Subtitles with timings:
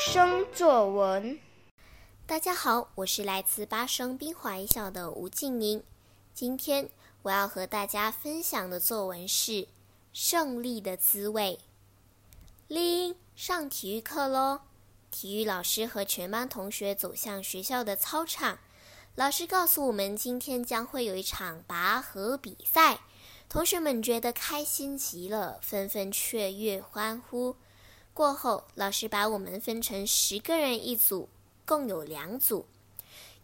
[0.00, 1.38] 生作文。
[2.26, 5.82] 大家好，我是来自八声滨华一校的吴静宁。
[6.32, 6.88] 今天
[7.20, 9.52] 我要和大家分享的作文是
[10.14, 11.60] 《胜利的滋味》。
[12.66, 14.60] 铃，上体育课喽！
[15.10, 18.58] 体育老师和全班同学走向学校的操场。
[19.16, 23.00] 老师告诉我们，今天将会有一场拔河比赛。
[23.50, 27.54] 同学们觉得开心极了，纷纷雀跃欢呼。
[28.12, 31.28] 过后，老师把我们分成十个人一组，
[31.64, 32.66] 共有两组。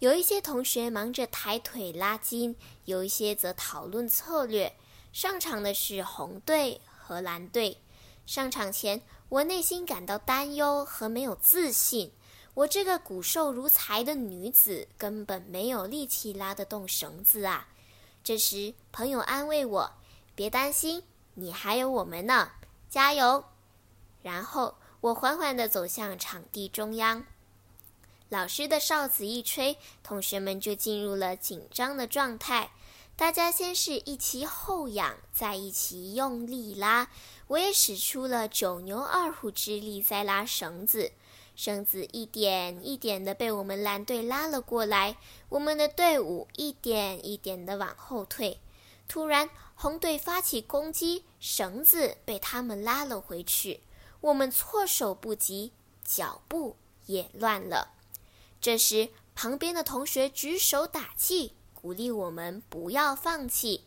[0.00, 4.76] 有一些同学忙着抬腿拉筋，有一些则讨论策略。
[5.12, 7.78] 上场的是红队和蓝队。
[8.26, 12.12] 上场前，我内心感到担忧和没有自信。
[12.52, 17.68] 我这个骨瘦如柴的女子，根本没有力气拉得动绳子啊！
[18.22, 19.92] 这时，朋友安慰我
[20.34, 22.50] ：“别担心，你还有我们呢，
[22.90, 23.44] 加油！”
[24.26, 27.24] 然后我缓缓地走向场地中央。
[28.28, 32.72] 老师的哨子一吹，同学们就进入了紧张的状态。
[33.14, 37.08] 大家先是一齐后仰，再一起用力拉。
[37.46, 41.12] 我也使出了九牛二虎之力在拉绳子。
[41.54, 45.16] 绳子一点一点地被我们蓝队拉了过来，
[45.50, 48.58] 我们的队伍一点一点地往后退。
[49.06, 53.80] 突然，红队发起攻击，绳子被他们拉了回去，
[54.26, 55.70] 我们措手不及，
[56.04, 56.74] 脚步
[57.06, 57.92] 也乱了。
[58.60, 63.84] 这时，旁边的同学举手打气，鼓励我们不要放弃。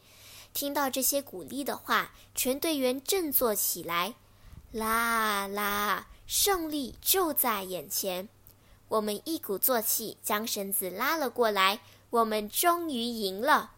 [0.54, 4.16] 听到这些鼓励的话，全队员振作起来，
[4.72, 6.08] 啦啦。
[6.26, 8.30] 胜利就在眼前，
[8.88, 13.73] 我们一鼓作气将绳子拉了过来，我们终于赢了。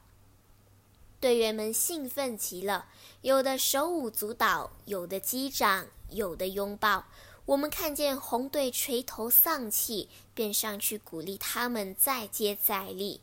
[1.21, 2.87] 队员们兴奋极了，
[3.21, 7.05] 有的手舞足蹈，有的击掌，有的拥抱。
[7.45, 13.21] 我们看见红队垂头丧气，便上去鼓励他们再接再厉。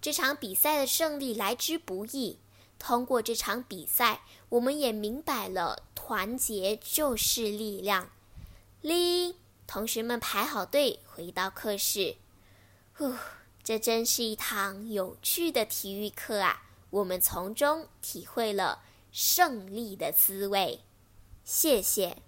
[0.00, 2.38] 这场比赛的胜利来之不易，
[2.78, 8.10] 通过这场比赛，我们也明白了团结就是力量。
[8.80, 9.34] 铃，
[9.66, 12.16] 同学们排好队，回到课室。
[12.94, 13.12] 呼，
[13.62, 16.62] 这真是一堂有趣的体育课啊！
[16.90, 20.80] 我们从中体会了胜利的滋味。
[21.44, 22.25] 谢谢。